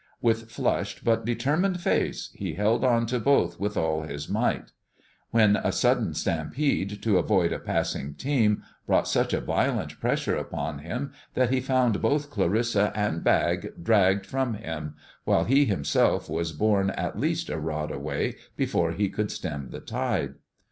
With 0.19 0.49
flushed 0.49 1.05
but 1.05 1.25
determined 1.27 1.79
face 1.79 2.31
he 2.33 2.55
held 2.55 2.83
on 2.83 3.05
to 3.05 3.19
both 3.19 3.59
with 3.59 3.77
all 3.77 4.01
his 4.01 4.27
might, 4.27 4.71
when 5.29 5.57
a 5.57 5.71
sudden 5.71 6.15
stampede, 6.15 7.03
to 7.03 7.19
avoid 7.19 7.51
a 7.53 7.59
passing 7.59 8.15
team, 8.15 8.63
brought 8.87 9.07
such 9.07 9.31
a 9.31 9.39
violent 9.39 9.99
pressure 9.99 10.35
upon 10.35 10.79
him 10.79 11.11
that 11.35 11.51
he 11.51 11.61
found 11.61 12.01
both 12.01 12.31
Clarissa 12.31 12.91
and 12.95 13.23
bag 13.23 13.73
dragged 13.79 14.25
from 14.25 14.55
him, 14.55 14.95
while 15.23 15.43
he 15.43 15.65
himself 15.65 16.27
was 16.27 16.51
borne 16.51 16.89
at 16.89 17.19
least 17.19 17.47
a 17.51 17.59
rod 17.59 17.91
away 17.91 18.33
before 18.57 18.93
he 18.93 19.07
could 19.07 19.29
stem 19.31 19.69
the 19.69 19.79
tide. 19.81 20.33